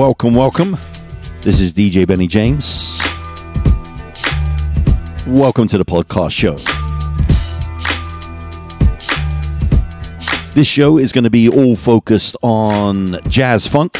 [0.00, 0.78] Welcome, welcome.
[1.42, 3.02] This is DJ Bennie James.
[5.26, 6.54] Welcome to the podcast show.
[10.54, 13.98] This show is going to be all focused on jazz funk.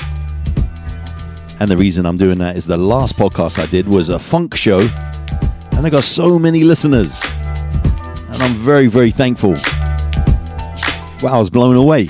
[1.60, 4.54] And the reason I'm doing that is the last podcast I did was a funk
[4.54, 4.80] show,
[5.72, 7.22] and I got so many listeners.
[7.26, 9.52] And I'm very, very thankful.
[11.22, 12.06] Wow, I was blown away.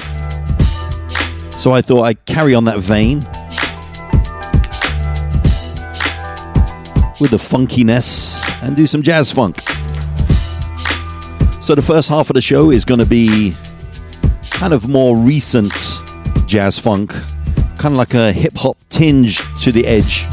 [1.59, 3.27] So I thought I'd carry on that vein
[7.21, 9.61] with the funkiness and do some jazz funk.
[11.61, 13.55] So the first half of the show is going to be
[14.51, 15.73] kind of more recent
[16.47, 17.13] jazz funk,
[17.77, 20.25] kind of like a hip hop tinge to the edge.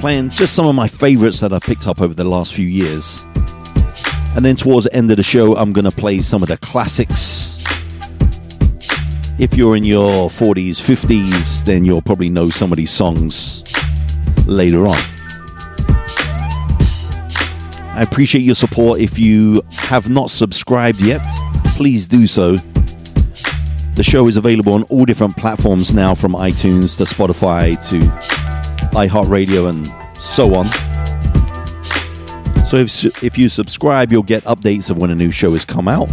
[0.00, 3.24] Playing just some of my favorites that I've picked up over the last few years.
[4.34, 6.56] And then towards the end of the show, I'm going to play some of the
[6.58, 7.50] classics
[9.40, 13.64] if you're in your 40s, 50s, then you'll probably know some of these songs
[14.46, 14.98] later on.
[17.92, 19.00] I appreciate your support.
[19.00, 21.20] If you have not subscribed yet,
[21.64, 22.56] please do so.
[23.94, 27.98] The show is available on all different platforms now, from iTunes to Spotify to
[28.96, 30.64] iHeartRadio and so on.
[32.64, 35.88] So if, if you subscribe, you'll get updates of when a new show has come
[35.88, 36.08] out.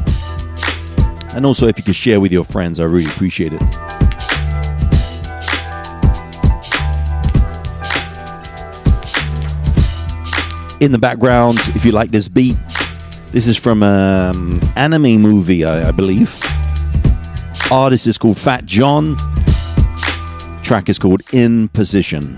[1.36, 3.97] And also, if you could share with your friends, I really appreciate it.
[10.80, 12.58] In the background, if you like this beat,
[13.32, 16.40] this is from an um, anime movie, I, I believe.
[17.72, 19.16] Artist is called Fat Jon.
[20.62, 22.38] Track is called In Position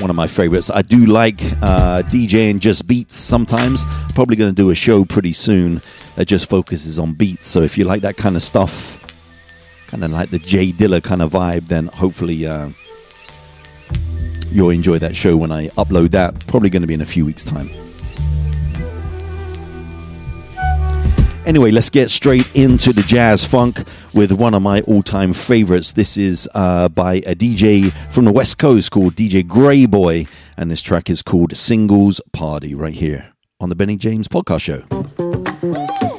[0.00, 0.70] one of my favorites.
[0.70, 3.84] I do like uh, DJing just beats sometimes.
[4.14, 5.82] Probably going to do a show pretty soon
[6.16, 7.48] that just focuses on beats.
[7.48, 8.98] So if you like that kind of stuff,
[9.88, 12.70] kind of like the J Dilla kind of vibe, then hopefully uh,
[14.50, 16.46] you'll enjoy that show when I upload that.
[16.46, 17.70] Probably going to be in a few weeks' time.
[21.46, 23.78] Anyway, let's get straight into the jazz funk
[24.14, 25.92] with one of my all time favorites.
[25.92, 30.82] This is uh, by a DJ from the West Coast called DJ Greyboy, and this
[30.82, 36.09] track is called Singles Party right here on the Bennie James Podcast Show.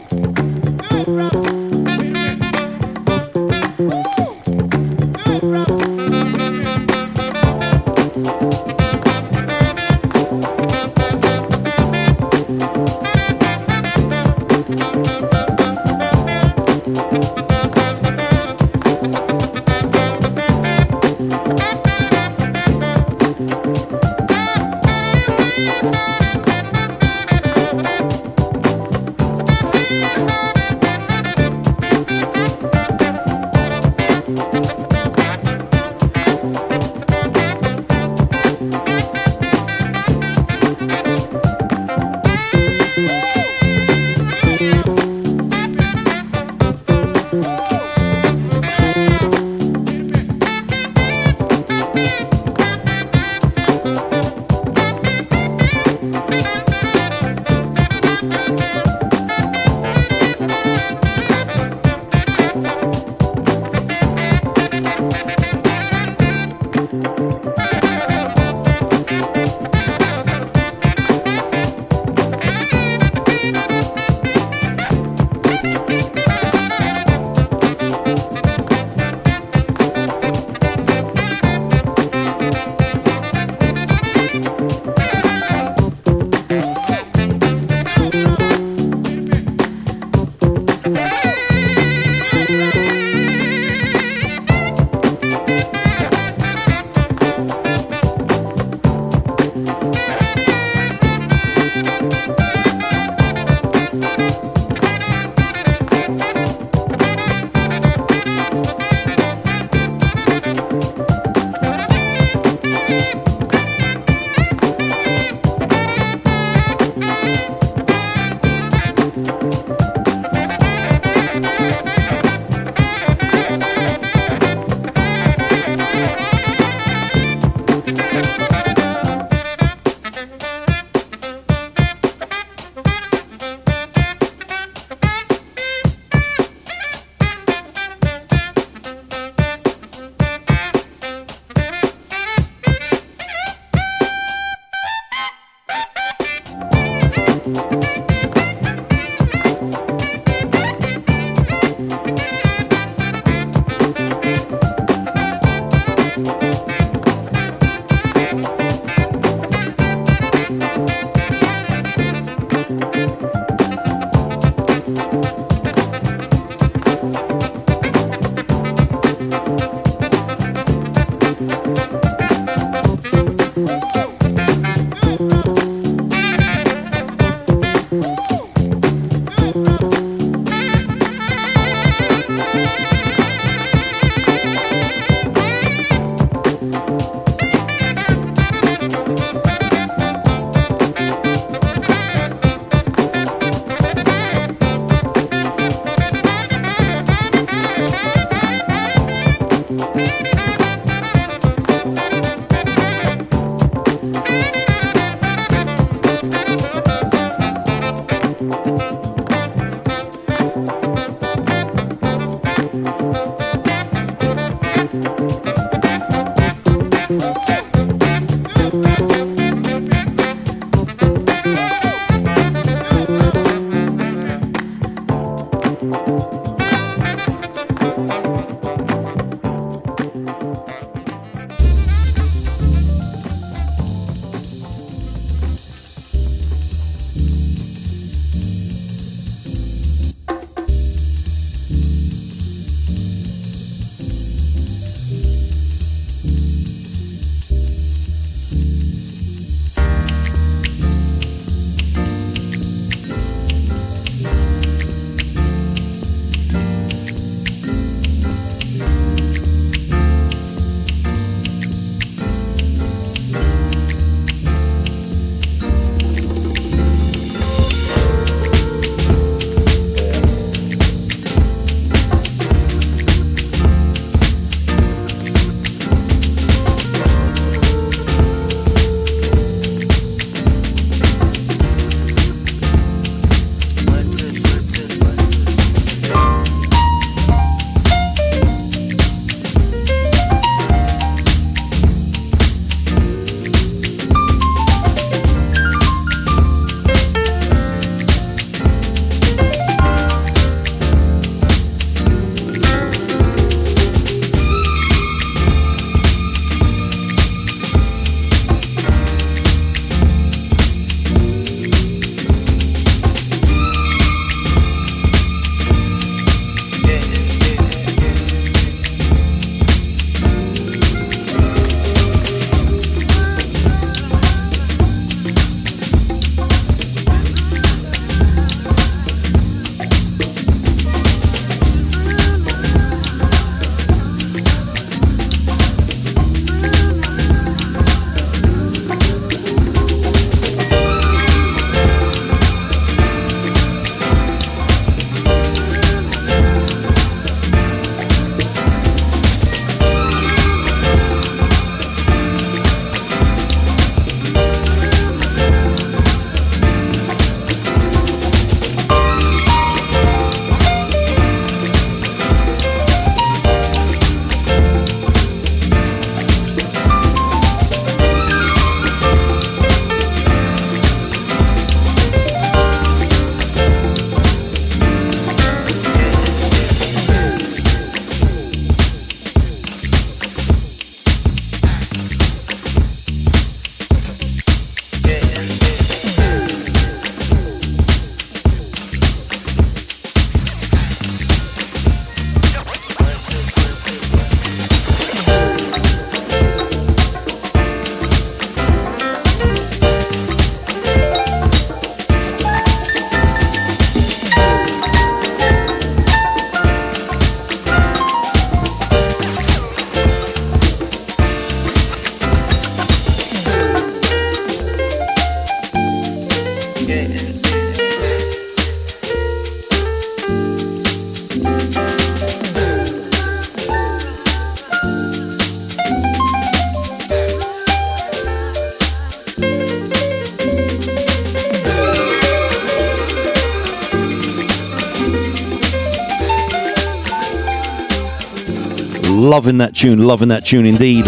[439.21, 441.05] Loving that tune, loving that tune indeed.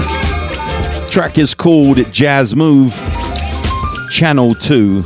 [1.09, 2.93] Track is called Jazz Move.
[4.11, 5.03] Channel 2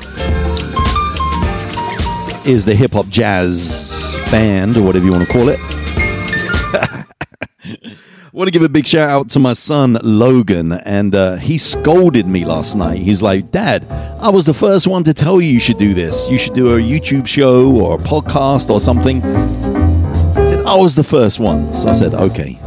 [2.44, 5.58] is the hip hop jazz band, or whatever you want to call it.
[8.34, 12.28] want to give a big shout out to my son Logan, and uh, he scolded
[12.28, 13.00] me last night.
[13.00, 16.30] He's like, Dad, I was the first one to tell you you should do this.
[16.30, 19.24] You should do a YouTube show or a podcast or something.
[19.24, 21.74] I said, I was the first one.
[21.74, 22.60] So I said, okay.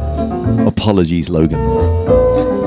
[0.67, 1.59] Apologies, Logan.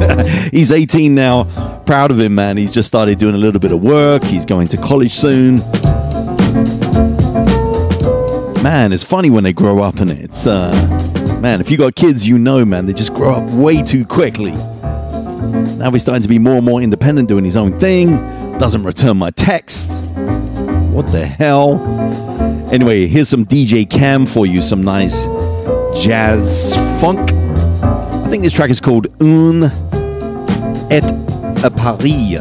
[0.52, 1.44] he's 18 now.
[1.86, 2.56] Proud of him, man.
[2.56, 4.24] He's just started doing a little bit of work.
[4.24, 5.56] He's going to college soon.
[8.62, 10.20] Man, it's funny when they grow up, and it?
[10.20, 10.72] it's uh,
[11.42, 11.60] man.
[11.60, 14.52] If you got kids, you know, man, they just grow up way too quickly.
[14.52, 18.16] Now he's starting to be more and more independent, doing his own thing.
[18.58, 20.02] Doesn't return my text.
[20.04, 21.78] What the hell?
[22.72, 24.62] Anyway, here's some DJ Cam for you.
[24.62, 25.26] Some nice
[26.02, 27.43] jazz funk.
[28.34, 29.70] Think this track is called Un
[30.90, 31.14] Été
[31.62, 32.36] à Paris.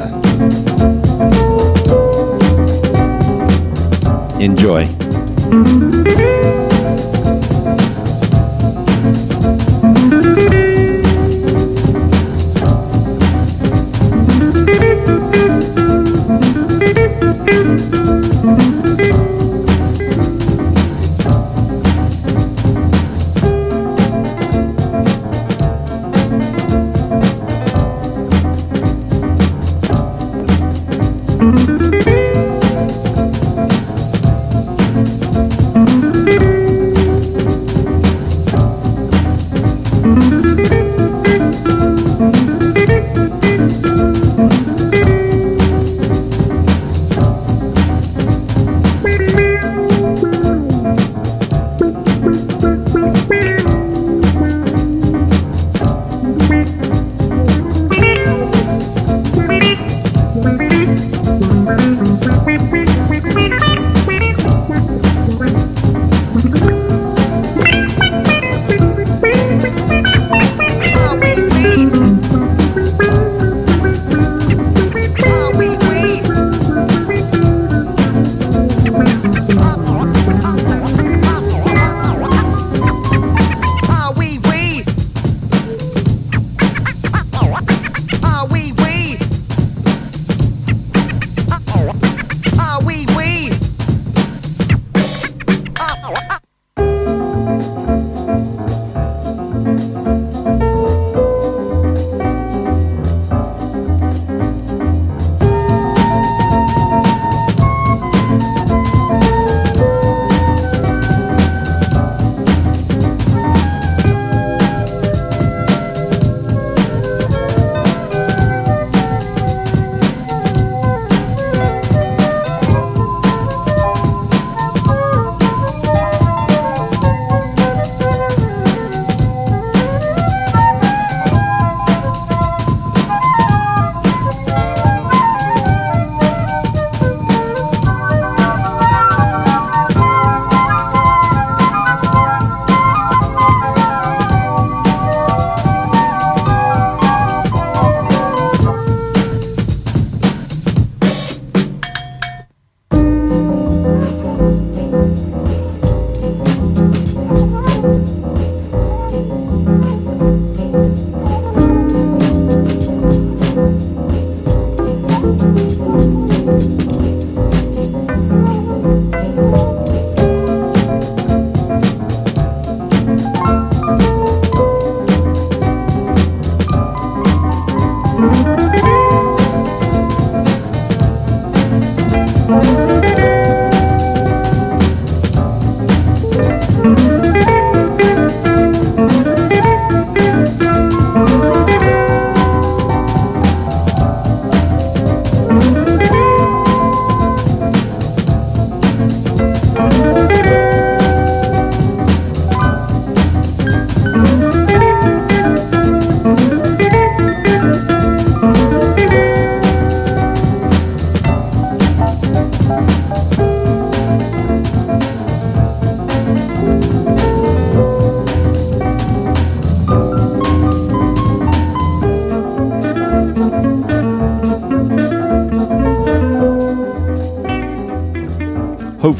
[4.41, 4.89] Enjoy.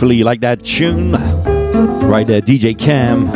[0.03, 1.13] Hopefully, you like that tune.
[1.13, 3.31] Right there, DJ Cam.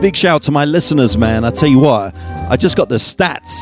[0.00, 1.44] Big shout to my listeners, man.
[1.44, 2.16] I tell you what,
[2.48, 3.52] I just got the stats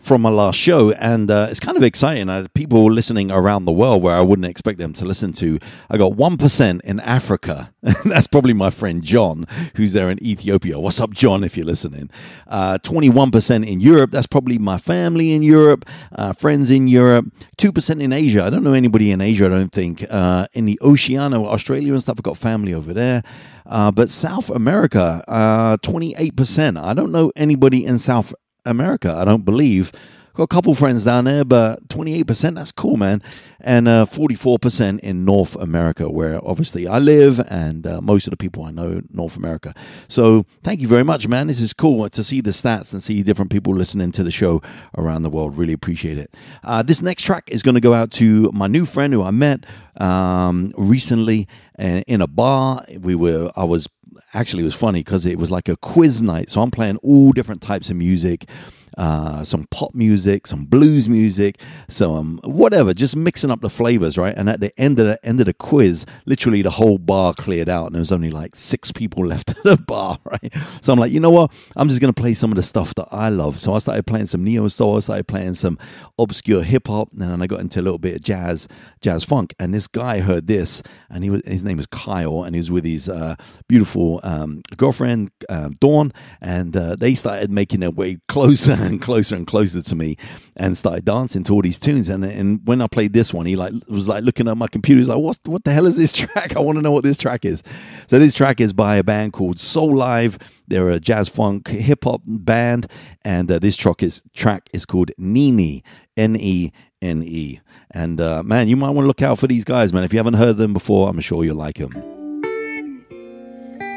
[0.00, 2.28] from my last show, and uh, it's kind of exciting.
[2.28, 5.58] Uh, people listening around the world where I wouldn't expect them to listen to.
[5.88, 7.72] I got 1% in Africa.
[8.04, 10.78] That's probably my friend John, who's there in Ethiopia.
[10.78, 12.10] What's up, John, if you're listening?
[12.46, 14.10] Uh, 21% in Europe.
[14.10, 17.32] That's probably my family in Europe, uh, friends in Europe.
[17.56, 18.44] 2% in Asia.
[18.44, 20.04] I don't know anybody in Asia, I don't think.
[20.10, 23.22] Uh, in the Oceania, Australia and stuff, I've got family over there.
[23.64, 26.78] Uh, but South America, uh, 28%.
[26.78, 28.34] I don't know anybody in South
[28.66, 29.14] America.
[29.16, 29.90] I don't believe.
[30.34, 33.22] Got a couple friends down there, but 28%, that's cool, man.
[33.60, 38.38] And uh, 44% in North America, where obviously I live and uh, most of the
[38.38, 39.74] people I know North America.
[40.08, 41.48] So thank you very much, man.
[41.48, 44.62] This is cool to see the stats and see different people listening to the show
[44.96, 45.58] around the world.
[45.58, 46.34] Really appreciate it.
[46.64, 49.32] Uh, this next track is going to go out to my new friend who I
[49.32, 49.66] met
[50.00, 51.46] um, recently
[51.78, 52.84] in a bar.
[52.98, 53.86] We were, I was
[54.34, 56.50] actually it was funny because it was like a quiz night.
[56.50, 58.48] So I'm playing all different types of music,
[58.96, 64.34] uh, some pop music, some blues music, some whatever, just mixing up the flavors, right?
[64.36, 67.68] And at the end of the end of the quiz, literally the whole bar cleared
[67.68, 70.52] out, and there was only like six people left at the bar, right?
[70.80, 71.52] So I'm like, you know what?
[71.76, 73.58] I'm just gonna play some of the stuff that I love.
[73.58, 75.78] So I started playing some neo soul, I started playing some
[76.18, 78.68] obscure hip hop, and then I got into a little bit of jazz,
[79.00, 79.54] jazz funk.
[79.58, 82.70] And this guy heard this, and he was his name was Kyle, and he was
[82.70, 83.36] with his uh,
[83.68, 89.34] beautiful um, girlfriend um, Dawn, and uh, they started making their way closer and closer
[89.34, 90.16] and closer to me,
[90.56, 92.08] and started dancing to all these tunes.
[92.08, 94.98] And and when I played this one, he like was like looking at my computer.
[94.98, 96.56] He's like, "What what the hell is this track?
[96.56, 97.62] I want to know what this track is."
[98.08, 100.40] So this track is by a band called Soulive.
[100.66, 102.86] They're a jazz funk hip hop band,
[103.24, 105.82] and uh, this track is track is called Nene
[106.16, 107.60] N E N E.
[107.90, 110.04] And uh, man, you might want to look out for these guys, man.
[110.04, 111.92] If you haven't heard them before, I'm sure you'll like them.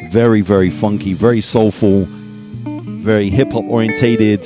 [0.10, 2.08] Very, very funky, very soulful,
[3.06, 4.40] very hip hop orientated,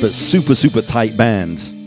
[0.00, 1.77] but super, super tight band.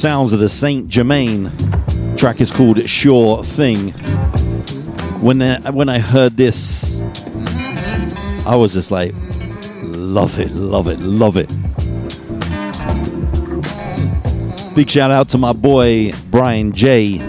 [0.00, 1.52] Sounds of the Saint Germain.
[2.16, 3.90] Track is called Sure Thing.
[5.20, 7.02] When I, when I heard this,
[8.46, 9.12] I was just like,
[9.82, 11.48] love it, love it, love it.
[14.74, 17.20] Big shout out to my boy Brian J,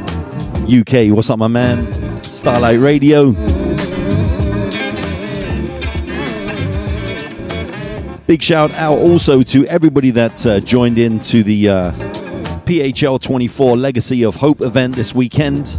[0.63, 1.13] UK.
[1.13, 2.23] What's up, my man?
[2.23, 3.31] Starlight Radio.
[8.27, 12.10] Big shout out also to everybody that uh, joined in to the uh,
[12.71, 15.77] PHL 24 Legacy of Hope event this weekend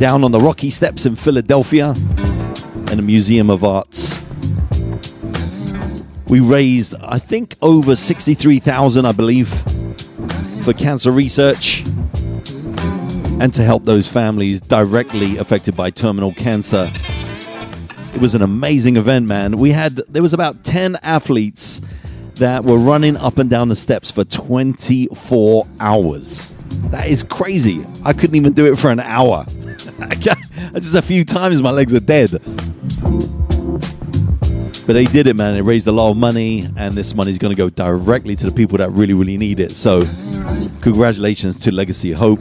[0.00, 4.20] down on the Rocky Steps in Philadelphia in the Museum of Arts.
[6.26, 9.46] We raised, I think, over 63,000, I believe,
[10.64, 11.84] for cancer research
[13.38, 16.92] and to help those families directly affected by terminal cancer.
[18.12, 19.56] It was an amazing event, man.
[19.56, 21.80] We had, there was about 10 athletes
[22.40, 26.54] that were running up and down the steps for 24 hours.
[26.88, 27.86] That is crazy.
[28.04, 29.44] I couldn't even do it for an hour.
[30.18, 32.30] Just a few times my legs were dead.
[34.86, 35.54] But they did it, man.
[35.54, 38.46] It raised a lot of money, and this money is going to go directly to
[38.46, 39.76] the people that really, really need it.
[39.76, 40.02] So,
[40.80, 42.40] congratulations to Legacy Hope.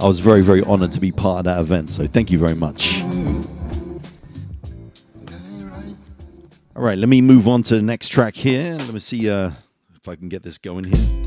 [0.00, 1.90] I was very, very honored to be part of that event.
[1.90, 3.05] So, thank you very much.
[6.76, 8.74] All right, let me move on to the next track here.
[8.74, 9.50] Let me see uh,
[9.94, 11.22] if I can get this going here.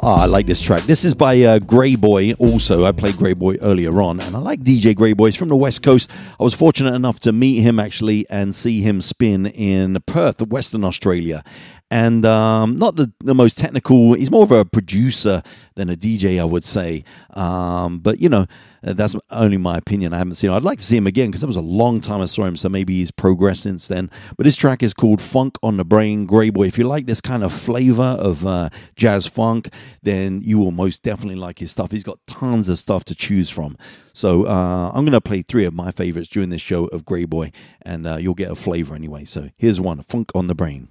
[0.00, 0.82] Oh, I like this track.
[0.82, 2.34] This is by uh, Greyboy.
[2.40, 5.26] Also, I played Greyboy earlier on, and I like DJ Greyboy.
[5.26, 6.10] He's from the West Coast.
[6.40, 10.82] I was fortunate enough to meet him actually and see him spin in Perth, Western
[10.82, 11.44] Australia
[11.90, 14.14] and um, not the, the most technical.
[14.14, 15.42] He's more of a producer
[15.74, 17.04] than a DJ, I would say.
[17.34, 18.46] Um, but you know,
[18.82, 20.14] that's only my opinion.
[20.14, 20.56] I haven't seen him.
[20.56, 22.56] I'd like to see him again because it was a long time I saw him,
[22.56, 24.08] so maybe he's progressed since then.
[24.36, 26.68] But this track is called Funk on the Brain, Greyboy.
[26.68, 29.72] If you like this kind of flavor of uh, jazz funk,
[30.02, 31.90] then you will most definitely like his stuff.
[31.90, 33.76] He's got tons of stuff to choose from.
[34.12, 37.52] So uh, I'm going to play three of my favorites during this show of Greyboy,
[37.82, 39.24] and uh, you'll get a flavor anyway.
[39.24, 40.88] So here's one Funk on the Brain.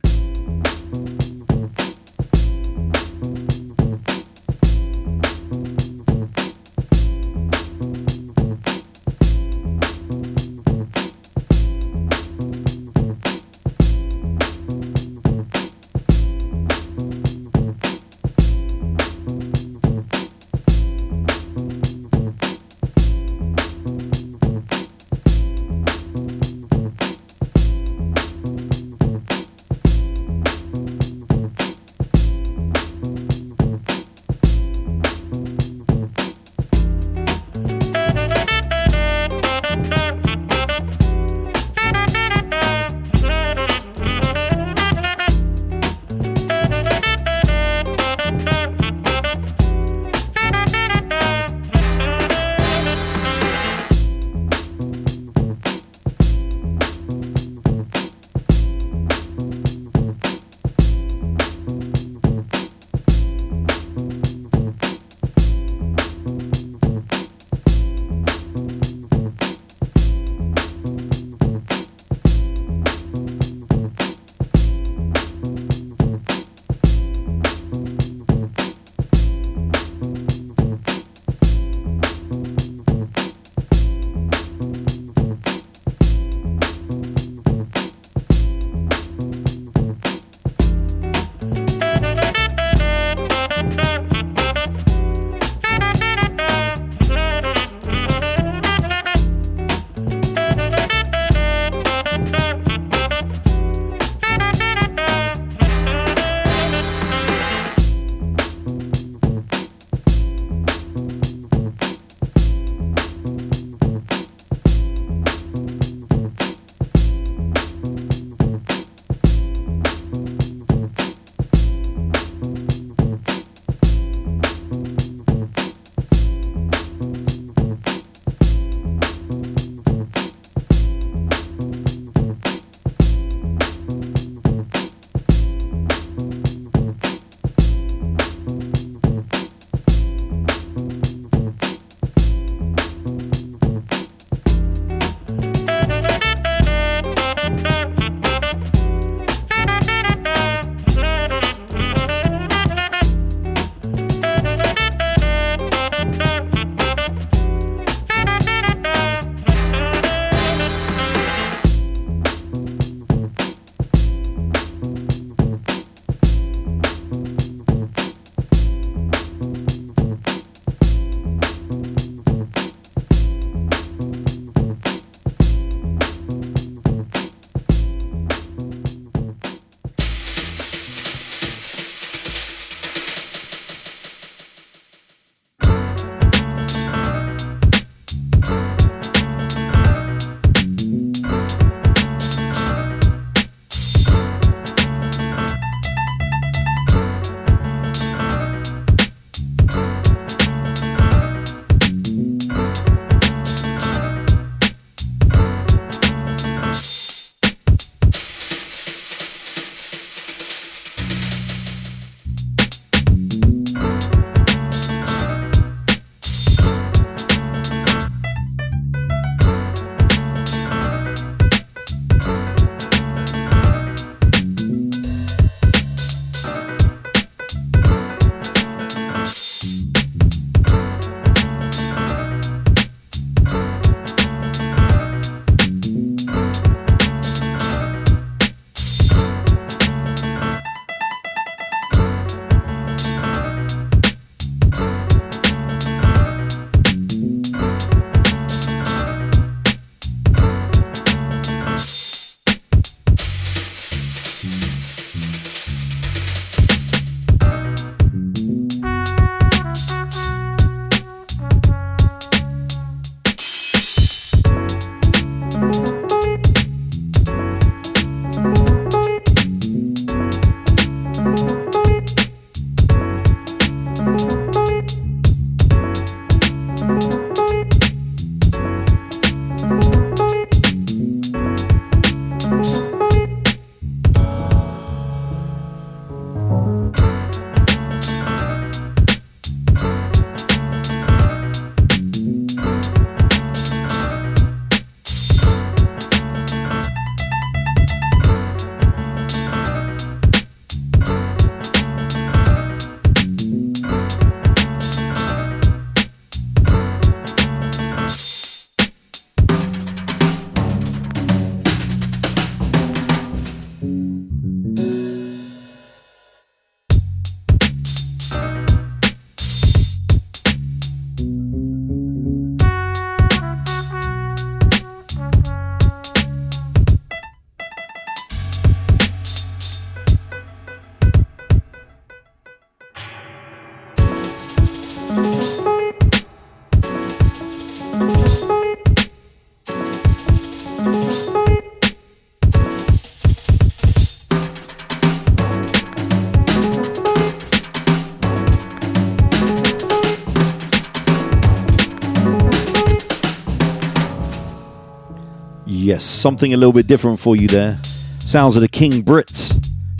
[355.71, 357.79] Yes, something a little bit different for you there.
[358.21, 359.53] Sounds of the King Brits.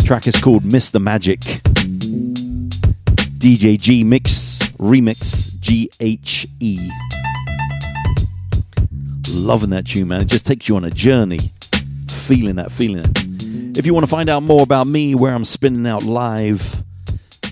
[0.04, 1.00] Track is called Mr.
[1.00, 1.42] Magic.
[3.38, 6.90] DJ G Mix Remix GHE.
[9.32, 10.22] Loving that tune, man.
[10.22, 11.54] It just takes you on a journey.
[12.10, 13.78] Feeling that, feeling it.
[13.78, 16.84] If you want to find out more about me, where I'm spinning out live,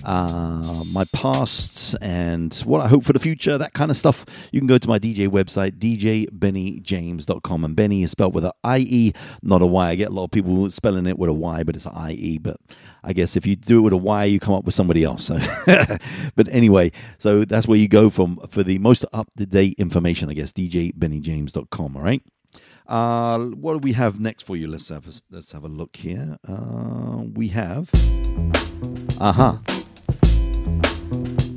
[0.08, 4.58] uh, my past and what I hope for the future, that kind of stuff, you
[4.58, 7.64] can go to my DJ website, djbenniejames.com.
[7.64, 9.86] And Bennie is spelled with an I-E, not a Y.
[9.86, 12.38] I get a lot of people spelling it with a Y, but it's an I-E.
[12.38, 12.56] But
[13.04, 15.26] I guess if you do it with a Y, you come up with somebody else.
[15.26, 15.38] So,
[16.34, 20.52] but anyway, so that's where you go from for the most up-to-date information, I guess,
[20.54, 22.22] djbenniejames.com, all right?
[22.86, 24.68] Uh, what do we have next for you?
[24.68, 26.38] Let's have a, let's have a look here.
[26.48, 27.90] Uh, we have,
[29.20, 29.77] uh huh.
[31.10, 31.47] That,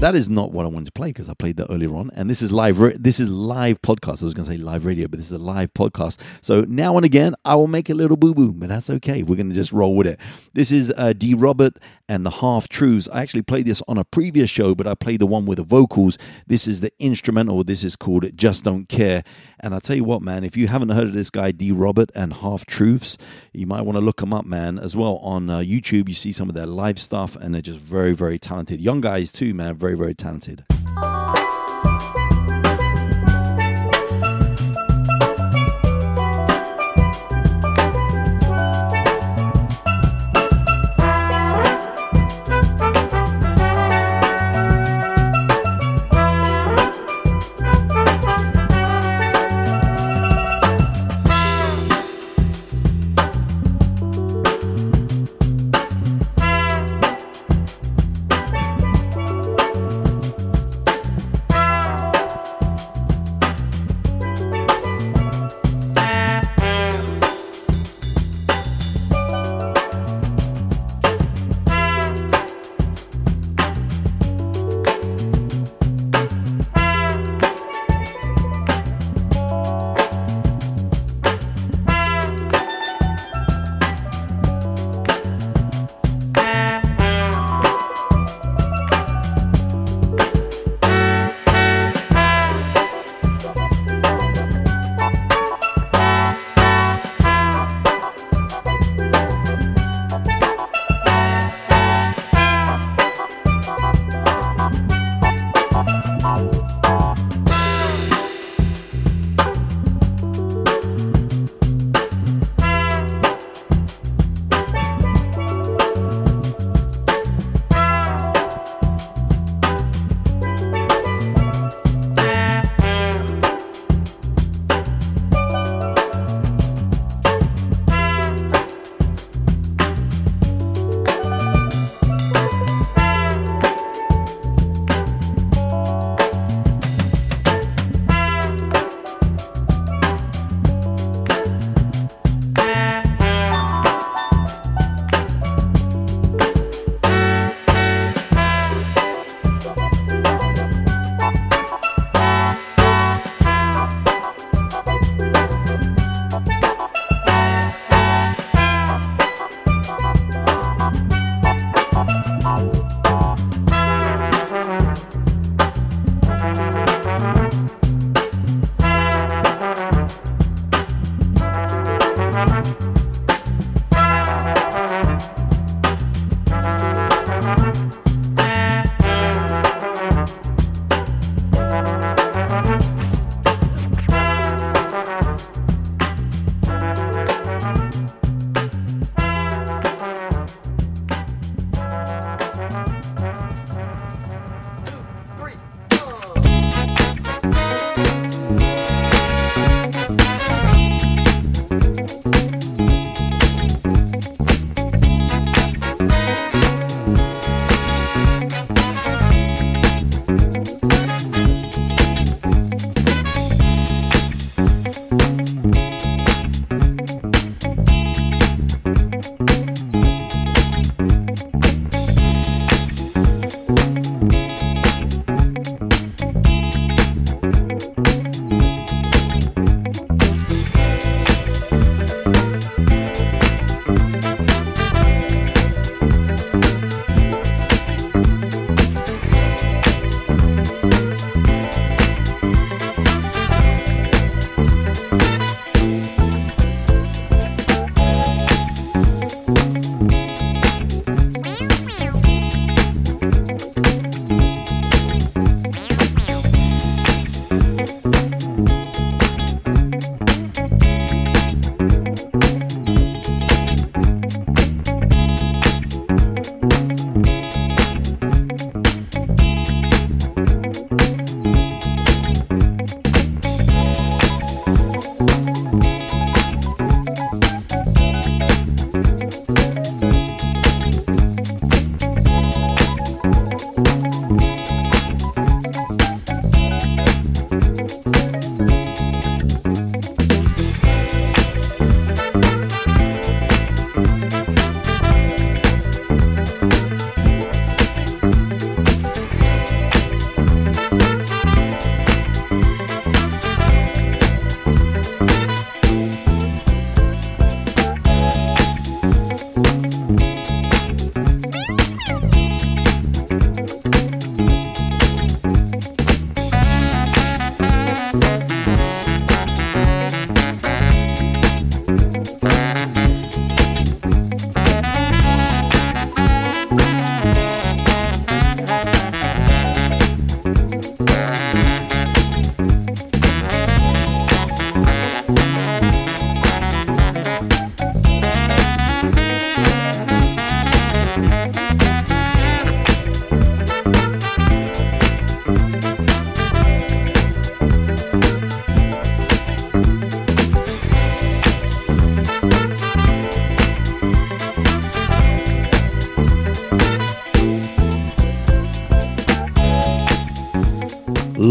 [0.00, 2.30] that is not what I wanted to play because I played that earlier on, and
[2.30, 2.78] this is live.
[3.02, 4.22] This is live podcast.
[4.22, 6.20] I was going to say live radio, but this is a live podcast.
[6.40, 9.24] So now and again, I will make a little boo boo, but that's okay.
[9.24, 10.20] We're going to just roll with it.
[10.52, 11.34] This is uh, D.
[11.34, 11.78] Robert
[12.08, 13.08] and the Half Truths.
[13.12, 15.64] I actually played this on a previous show, but I played the one with the
[15.64, 16.16] vocals.
[16.46, 17.64] This is the instrumental.
[17.64, 19.24] This is called "Just Don't Care."
[19.58, 21.72] And I tell you what, man, if you haven't heard of this guy, D.
[21.72, 23.18] Robert and Half Truths,
[23.52, 24.78] you might want to look him up, man.
[24.78, 27.80] As well on uh, YouTube, you see some of their live stuff, and they're just
[27.80, 28.80] very, very talented.
[28.80, 29.74] Young guys too, man.
[29.74, 30.64] Very, very very talented.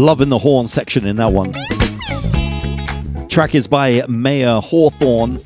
[0.08, 1.52] Loving the horn section in that one.
[3.28, 5.38] Track is by Mayer Hawthorne.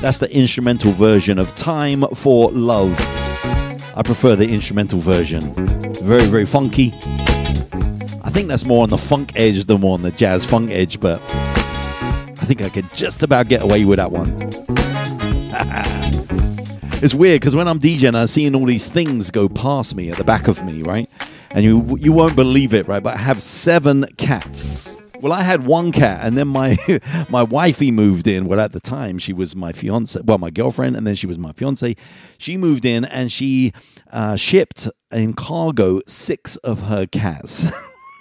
[0.00, 2.98] That's the instrumental version of Time for Love.
[3.94, 5.42] I prefer the instrumental version.
[5.96, 6.94] Very, very funky.
[8.24, 10.98] I think that's more on the funk edge than more on the jazz funk edge,
[10.98, 14.34] but I think I could just about get away with that one.
[17.02, 20.16] it's weird because when I'm DJing, I'm seeing all these things go past me at
[20.16, 21.10] the back of me, right?
[21.56, 23.02] And you you won't believe it, right?
[23.02, 24.94] But I have seven cats.
[25.22, 26.76] Well, I had one cat, and then my
[27.30, 28.44] my wifey moved in.
[28.44, 31.38] Well, at the time, she was my fiance, well, my girlfriend, and then she was
[31.38, 31.96] my fiance.
[32.36, 33.72] She moved in, and she
[34.12, 37.64] uh, shipped in cargo six of her cats.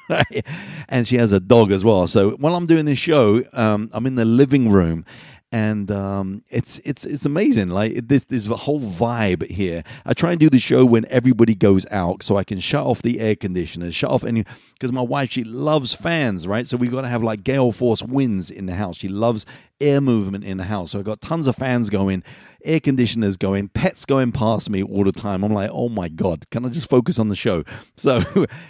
[0.87, 2.07] and she has a dog as well.
[2.07, 5.03] So while I'm doing this show, um, I'm in the living room
[5.55, 7.69] and um, it's it's it's amazing.
[7.69, 9.83] Like this a whole vibe here.
[10.05, 13.01] I try and do the show when everybody goes out, so I can shut off
[13.01, 14.43] the air conditioner, shut off any
[14.73, 16.67] because my wife she loves fans, right?
[16.67, 18.97] So we got to have like gale force winds in the house.
[18.97, 19.45] She loves
[19.79, 20.91] air movement in the house.
[20.91, 22.21] So I got tons of fans going,
[22.65, 25.41] air conditioners going, pets going past me all the time.
[25.41, 27.63] I'm like, oh my god, can I just focus on the show?
[27.95, 28.23] So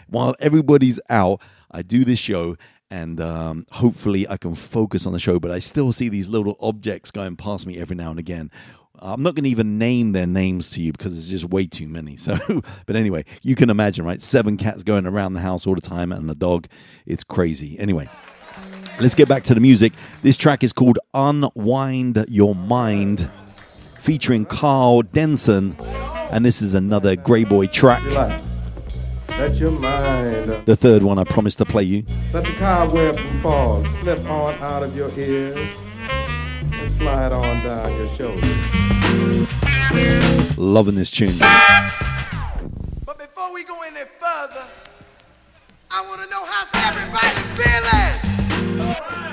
[0.07, 2.55] while everybody's out, I do this show
[2.89, 5.39] and um, hopefully I can focus on the show.
[5.39, 8.51] But I still see these little objects going past me every now and again.
[8.99, 11.87] I'm not going to even name their names to you because it's just way too
[11.87, 12.15] many.
[12.17, 12.37] So,
[12.85, 14.21] but anyway, you can imagine, right?
[14.21, 16.67] Seven cats going around the house all the time and a dog.
[17.05, 17.77] It's crazy.
[17.77, 18.07] Anyway,
[18.99, 19.93] let's get back to the music.
[20.21, 23.29] This track is called Unwind Your Mind,
[23.99, 25.75] featuring Karl Denson.
[26.31, 28.54] And this is another Greyboy track.
[29.37, 29.59] Relax.
[29.59, 30.65] Let your mind.
[30.65, 32.03] The third one I promised to play you.
[32.33, 37.91] Let the cobwebs and fog slip on out of your ears and slide on down
[37.97, 38.43] your shoulders.
[40.57, 41.37] Loving this tune.
[41.39, 44.65] But before we go any further,
[45.91, 49.24] I want to know how's everybody feeling.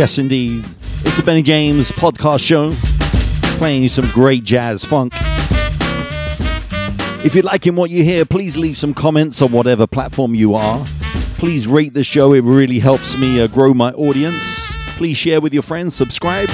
[0.00, 0.64] Yes, indeed.
[1.04, 2.72] It's the Bennie James podcast show,
[3.58, 5.12] playing you some great jazz funk.
[7.22, 10.82] If you're liking what you hear, please leave some comments on whatever platform you are.
[11.36, 14.72] Please rate the show, it really helps me uh, grow my audience.
[14.96, 16.48] Please share with your friends, subscribe.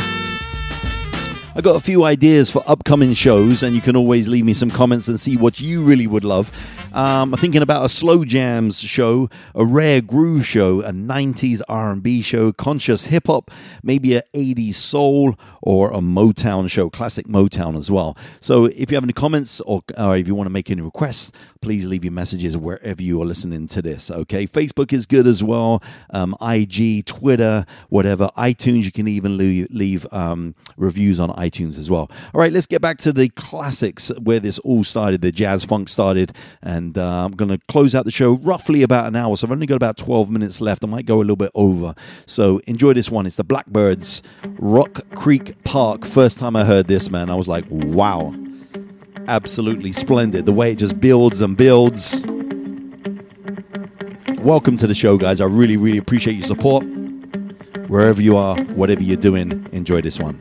[1.56, 4.70] I got a few ideas for upcoming shows, and you can always leave me some
[4.70, 6.52] comments and see what you really would love.
[6.92, 12.20] Um, I'm thinking about a slow jams show, a rare groove show, a 90s R&B
[12.20, 13.50] show, conscious hip hop,
[13.82, 15.34] maybe a 80s soul,
[15.66, 18.16] or a Motown show, classic Motown as well.
[18.40, 21.32] So if you have any comments or, or if you want to make any requests,
[21.60, 24.08] please leave your messages wherever you are listening to this.
[24.08, 25.82] Okay, Facebook is good as well.
[26.10, 28.30] Um, IG, Twitter, whatever.
[28.38, 32.08] iTunes, you can even leave, leave um, reviews on iTunes as well.
[32.32, 35.20] All right, let's get back to the classics where this all started.
[35.20, 39.06] The jazz funk started, and uh, I'm going to close out the show roughly about
[39.06, 39.36] an hour.
[39.36, 40.84] So I've only got about 12 minutes left.
[40.84, 41.96] I might go a little bit over.
[42.24, 43.26] So enjoy this one.
[43.26, 44.22] It's the Blackbyrds,
[44.60, 46.04] Rock Creek Park.
[46.04, 48.34] First time I heard this, man, I was like, wow.
[49.28, 50.46] Absolutely splendid.
[50.46, 52.22] The way it just builds and builds.
[54.40, 55.40] Welcome to the show, guys.
[55.40, 56.84] I really, really appreciate your support.
[57.88, 60.40] Wherever you are, whatever you're doing, enjoy this one.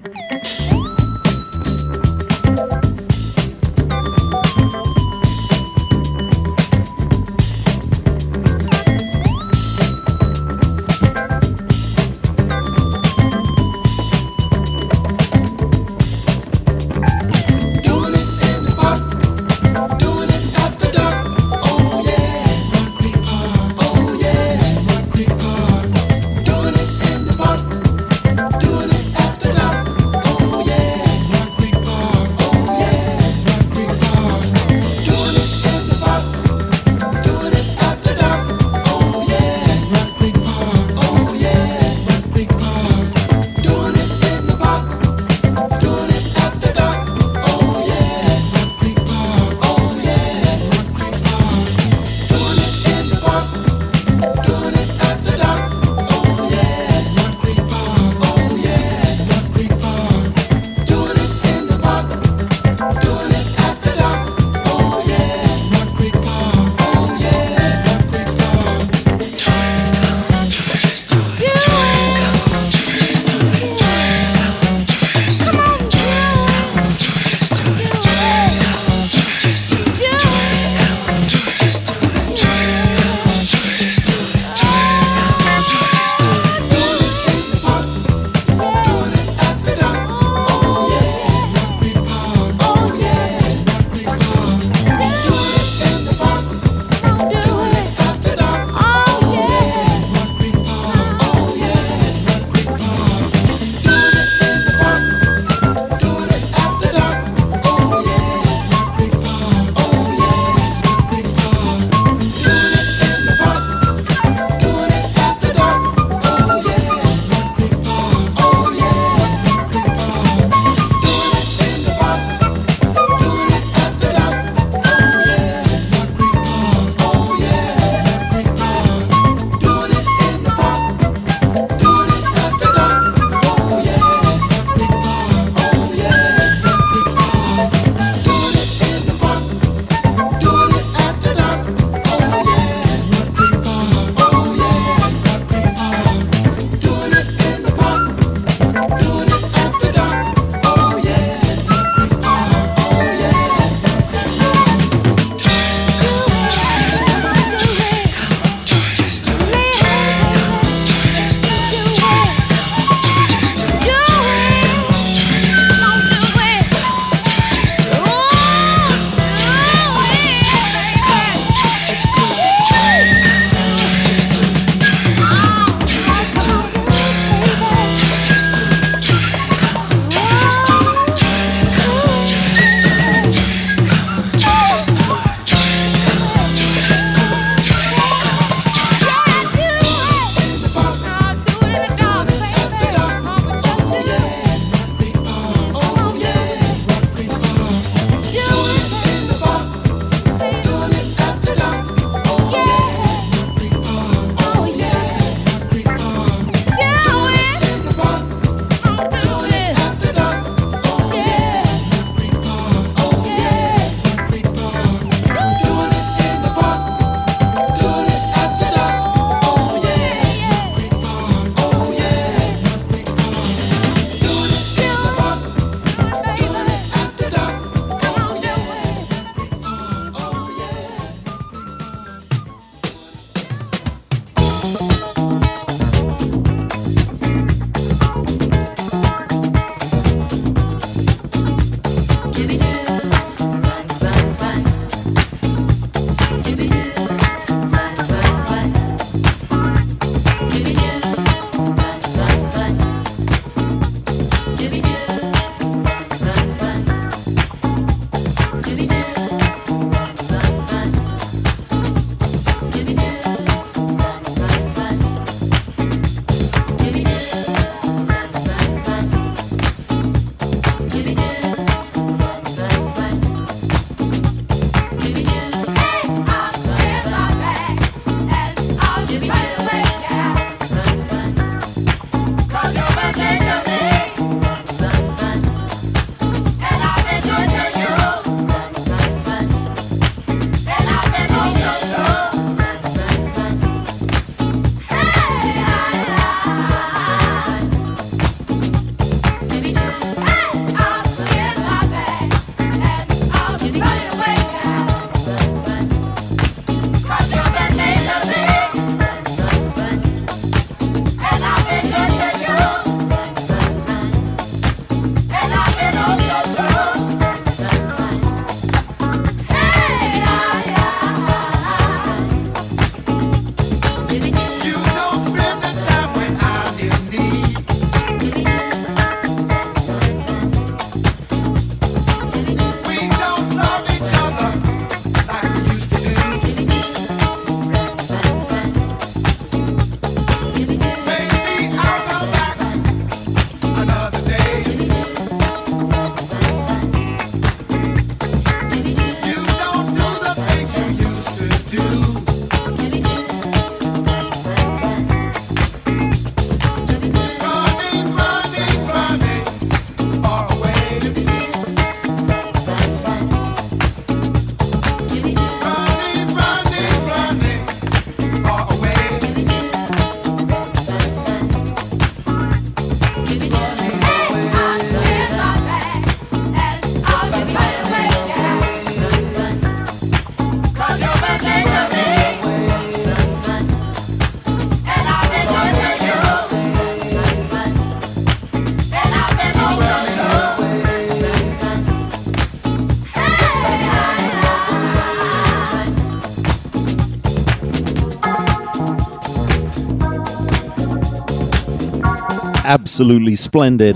[402.75, 403.95] Absolutely splendid.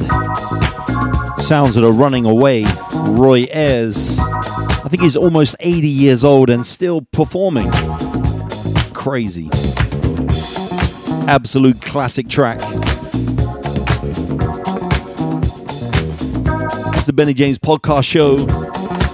[1.37, 2.63] Sounds that are running away.
[3.09, 4.19] Roy Ayers.
[4.21, 7.69] I think he's almost 80 years old and still performing.
[8.93, 9.49] Crazy.
[11.27, 12.59] Absolute classic track.
[16.95, 18.47] It's the Bennie James Podcast Show.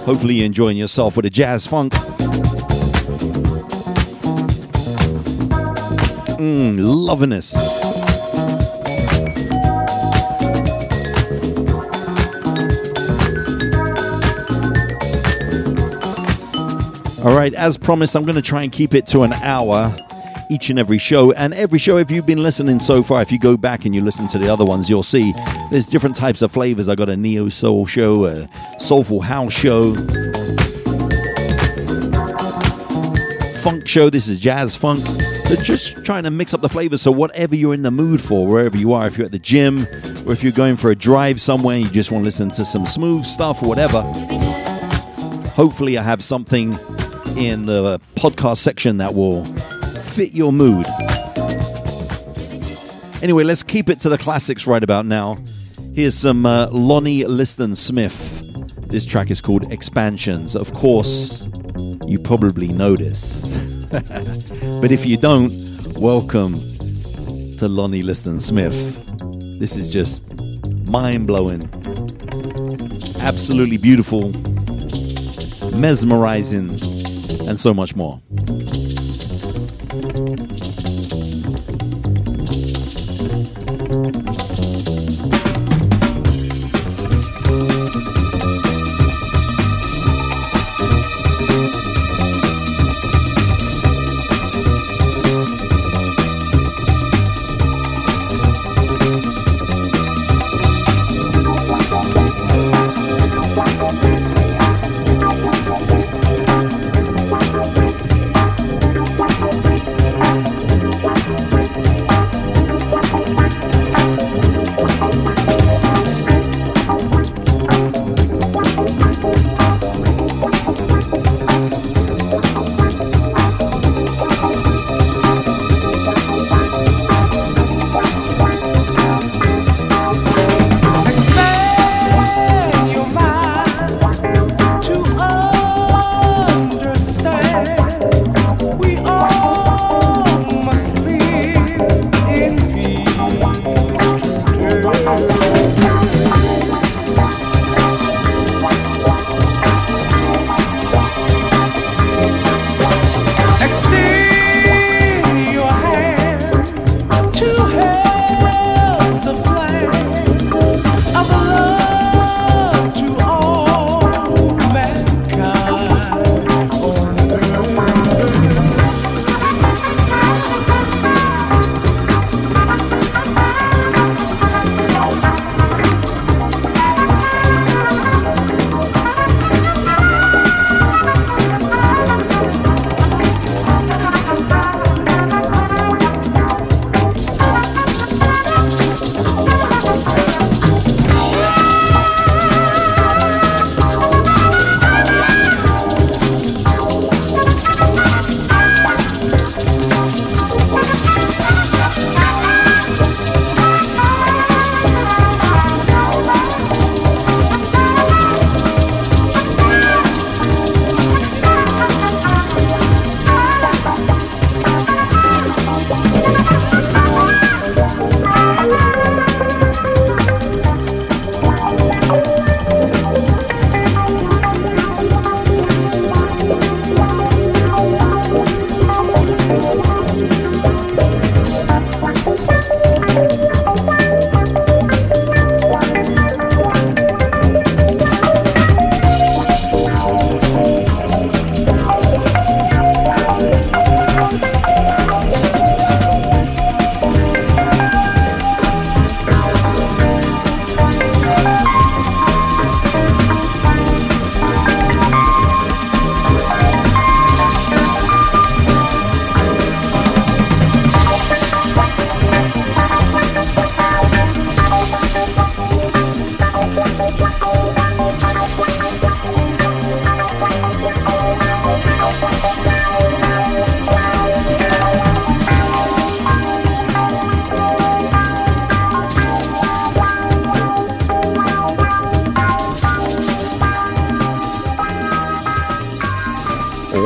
[0.04, 1.92] Hopefully, you're enjoying yourself with a jazz funk.
[6.38, 7.52] Mmm, loving this.
[17.46, 19.94] Right, as promised, I'm going to try and keep it to an hour
[20.50, 21.32] each and every show.
[21.32, 24.00] And every show, if you've been listening so far, if you go back and you
[24.00, 25.32] listen to the other ones, you'll see
[25.70, 26.88] there's different types of flavors.
[26.88, 28.48] I got a neo soul show, a
[28.80, 29.94] soulful house show,
[33.62, 34.10] funk show.
[34.10, 35.00] This is jazz funk.
[35.00, 37.02] So just trying to mix up the flavors.
[37.02, 39.86] So whatever you're in the mood for, wherever you are, if you're at the gym
[40.26, 42.86] or if you're going for a drive somewhere, you just want to listen to some
[42.86, 44.02] smooth stuff or whatever.
[45.54, 46.76] Hopefully, I have something
[47.36, 50.86] in the podcast section that will fit your mood.
[53.22, 55.36] Anyway, let's keep it to the classics right about now.
[55.94, 58.42] Here's some uh, Lonnie Liston Smith.
[58.88, 60.56] This track is called Expansions.
[60.56, 61.46] Of course,
[62.06, 63.56] you probably know this.
[63.90, 65.52] but if you don't,
[65.96, 66.54] welcome
[67.58, 68.74] to Lonnie Liston Smith.
[69.58, 70.22] This is just
[70.86, 71.64] mind blowing,
[73.20, 74.32] absolutely beautiful,
[75.76, 76.85] mesmerizing
[77.46, 78.20] and so much more.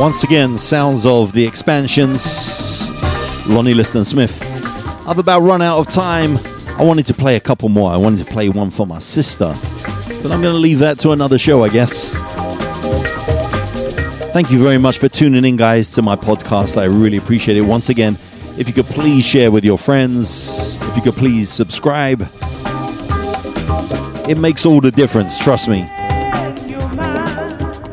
[0.01, 2.89] Once again, sounds of the expansions.
[3.47, 4.43] Lonnie Liston Smith.
[5.07, 6.39] I've about run out of time.
[6.79, 7.93] I wanted to play a couple more.
[7.93, 9.55] I wanted to play one for my sister.
[10.23, 12.15] But I'm going to leave that to another show, I guess.
[14.33, 16.79] Thank you very much for tuning in, guys, to my podcast.
[16.79, 17.61] I really appreciate it.
[17.61, 18.17] Once again,
[18.57, 22.23] if you could please share with your friends, if you could please subscribe,
[24.27, 25.87] it makes all the difference, trust me.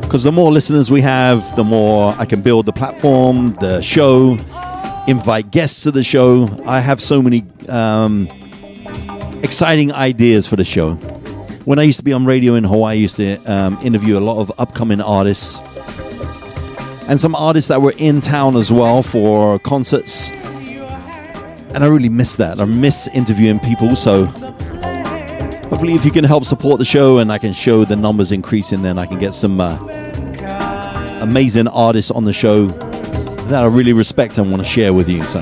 [0.07, 4.37] Because the more listeners we have, the more I can build the platform, the show,
[5.05, 6.47] invite guests to the show.
[6.65, 8.29] I have so many um,
[9.43, 10.93] exciting ideas for the show.
[11.65, 14.21] When I used to be on radio in Hawaii, I used to um, interview a
[14.21, 15.59] lot of upcoming artists
[17.09, 20.31] and some artists that were in town as well for concerts.
[21.73, 22.61] And I really miss that.
[22.61, 23.97] I miss interviewing people.
[23.97, 24.27] So
[25.69, 28.81] hopefully, if you can help support the show and I can show the numbers increasing,
[28.81, 29.77] then I can get some uh,
[31.21, 35.23] amazing artists on the show that I really respect and want to share with you.
[35.23, 35.39] So.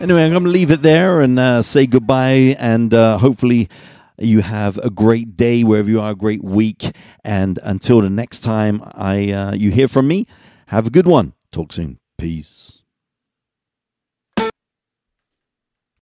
[0.00, 3.68] Anyway, I'm going to leave it there and uh, say goodbye, and uh, hopefully,
[4.16, 6.90] you have a great day wherever you are, a great week.
[7.24, 10.26] And until the next time I uh, you hear from me,
[10.68, 11.34] have a good one.
[11.52, 11.98] Talk soon.
[12.16, 12.67] Peace.